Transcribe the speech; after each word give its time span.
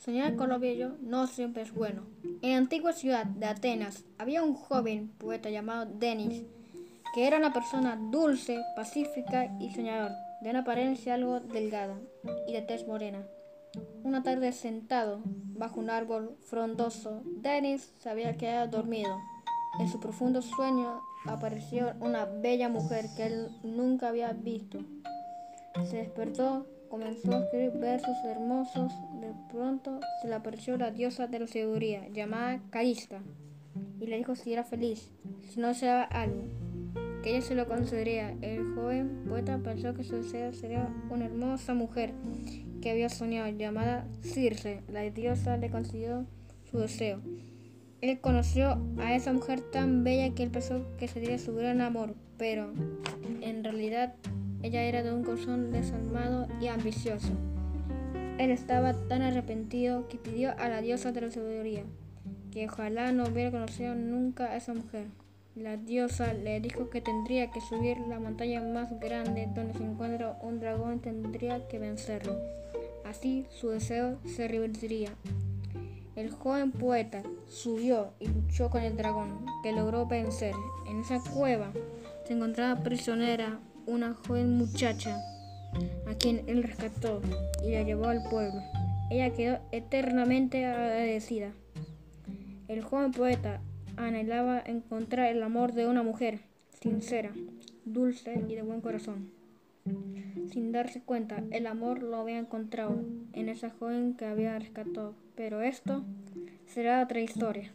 soñar 0.00 0.34
con 0.34 0.48
lo 0.48 0.58
bello 0.58 0.96
no 1.02 1.26
siempre 1.26 1.62
es 1.62 1.72
bueno. 1.72 2.02
En 2.42 2.52
la 2.52 2.56
antigua 2.56 2.92
ciudad 2.92 3.26
de 3.26 3.46
Atenas 3.46 4.04
había 4.18 4.42
un 4.42 4.54
joven 4.54 5.08
poeta 5.18 5.50
llamado 5.50 5.90
Denis, 5.98 6.42
que 7.14 7.26
era 7.26 7.36
una 7.36 7.52
persona 7.52 7.98
dulce, 8.10 8.58
pacífica 8.74 9.56
y 9.60 9.70
soñador, 9.72 10.12
de 10.40 10.50
una 10.50 10.60
apariencia 10.60 11.14
algo 11.14 11.40
delgada 11.40 11.98
y 12.48 12.52
de 12.54 12.62
tez 12.62 12.86
morena. 12.86 13.26
Una 14.02 14.22
tarde 14.22 14.52
sentado 14.52 15.20
bajo 15.24 15.78
un 15.78 15.90
árbol 15.90 16.36
frondoso, 16.40 17.22
Denis 17.24 17.92
se 18.00 18.08
había 18.08 18.36
quedado 18.36 18.68
dormido. 18.68 19.18
En 19.78 19.88
su 19.88 20.00
profundo 20.00 20.40
sueño 20.40 21.00
apareció 21.26 21.92
una 22.00 22.24
bella 22.24 22.68
mujer 22.68 23.04
que 23.16 23.26
él 23.26 23.48
nunca 23.62 24.08
había 24.08 24.32
visto. 24.32 24.78
Se 25.84 25.98
despertó 25.98 26.66
comenzó 26.90 27.32
a 27.32 27.44
escribir 27.44 27.70
versos 27.78 28.16
hermosos. 28.24 28.92
De 29.20 29.32
pronto 29.50 30.00
se 30.20 30.28
le 30.28 30.34
apareció 30.34 30.76
la 30.76 30.90
diosa 30.90 31.28
de 31.28 31.38
la 31.38 31.46
sabiduría, 31.46 32.08
llamada 32.08 32.60
Calista, 32.70 33.20
y 34.00 34.06
le 34.06 34.16
dijo 34.18 34.34
si 34.34 34.52
era 34.52 34.64
feliz, 34.64 35.08
si 35.48 35.60
no 35.60 35.68
deseaba 35.68 36.02
algo, 36.02 36.42
que 37.22 37.30
ella 37.30 37.42
se 37.42 37.54
lo 37.54 37.68
concedería. 37.68 38.36
El 38.42 38.74
joven 38.74 39.24
poeta 39.28 39.58
pensó 39.58 39.94
que 39.94 40.02
su 40.02 40.16
deseo 40.16 40.52
sería 40.52 40.92
una 41.10 41.26
hermosa 41.26 41.74
mujer 41.74 42.12
que 42.82 42.90
había 42.90 43.08
soñado, 43.08 43.48
llamada 43.50 44.06
Circe. 44.22 44.82
La 44.88 45.02
diosa 45.02 45.56
le 45.56 45.70
concedió 45.70 46.26
su 46.70 46.78
deseo. 46.78 47.20
Él 48.00 48.18
conoció 48.20 48.80
a 48.98 49.14
esa 49.14 49.32
mujer 49.32 49.60
tan 49.60 50.02
bella 50.02 50.34
que 50.34 50.42
él 50.42 50.50
pensó 50.50 50.86
que 50.98 51.06
sería 51.06 51.38
su 51.38 51.54
gran 51.54 51.82
amor, 51.82 52.14
pero 52.38 52.72
en 53.42 53.62
realidad 53.62 54.14
ella 54.62 54.82
era 54.82 55.02
de 55.02 55.12
un 55.12 55.24
corazón 55.24 55.70
desalmado 55.70 56.48
y 56.60 56.68
ambicioso. 56.68 57.32
Él 58.38 58.50
estaba 58.50 58.94
tan 59.08 59.22
arrepentido 59.22 60.08
que 60.08 60.18
pidió 60.18 60.52
a 60.58 60.68
la 60.68 60.80
diosa 60.80 61.12
de 61.12 61.20
la 61.20 61.30
sabiduría 61.30 61.84
que 62.50 62.68
ojalá 62.68 63.12
no 63.12 63.24
hubiera 63.24 63.50
conocido 63.50 63.94
nunca 63.94 64.46
a 64.46 64.56
esa 64.56 64.74
mujer. 64.74 65.06
La 65.54 65.76
diosa 65.76 66.32
le 66.32 66.60
dijo 66.60 66.90
que 66.90 67.00
tendría 67.00 67.50
que 67.50 67.60
subir 67.60 67.98
la 68.08 68.18
montaña 68.18 68.60
más 68.60 68.98
grande 69.00 69.48
donde 69.54 69.74
se 69.74 69.84
encuentra 69.84 70.38
un 70.42 70.60
dragón 70.60 70.96
y 70.96 70.98
tendría 70.98 71.66
que 71.68 71.78
vencerlo. 71.78 72.36
Así 73.04 73.46
su 73.50 73.70
deseo 73.70 74.18
se 74.24 74.48
revertiría. 74.48 75.10
El 76.16 76.30
joven 76.30 76.70
poeta 76.72 77.22
subió 77.46 78.12
y 78.20 78.28
luchó 78.28 78.68
con 78.68 78.82
el 78.82 78.96
dragón, 78.96 79.46
que 79.62 79.72
logró 79.72 80.06
vencer. 80.06 80.54
En 80.88 81.00
esa 81.00 81.20
cueva 81.32 81.72
se 82.24 82.34
encontraba 82.34 82.82
prisionera 82.82 83.58
una 83.90 84.14
joven 84.14 84.56
muchacha 84.56 85.20
a 86.06 86.14
quien 86.14 86.42
él 86.46 86.62
rescató 86.62 87.20
y 87.64 87.72
la 87.72 87.82
llevó 87.82 88.06
al 88.06 88.22
pueblo. 88.22 88.62
Ella 89.10 89.30
quedó 89.30 89.58
eternamente 89.72 90.64
agradecida. 90.64 91.52
El 92.68 92.82
joven 92.82 93.12
poeta 93.12 93.60
anhelaba 93.96 94.62
encontrar 94.64 95.30
el 95.30 95.42
amor 95.42 95.72
de 95.72 95.86
una 95.86 96.02
mujer 96.02 96.40
sincera, 96.80 97.32
dulce 97.84 98.42
y 98.48 98.54
de 98.54 98.62
buen 98.62 98.80
corazón. 98.80 99.30
Sin 100.52 100.72
darse 100.72 101.00
cuenta, 101.02 101.42
el 101.50 101.66
amor 101.66 102.02
lo 102.02 102.16
había 102.16 102.38
encontrado 102.38 103.00
en 103.32 103.48
esa 103.48 103.70
joven 103.70 104.14
que 104.14 104.24
había 104.24 104.58
rescatado. 104.58 105.14
Pero 105.34 105.62
esto 105.62 106.04
será 106.66 107.02
otra 107.02 107.20
historia. 107.20 107.72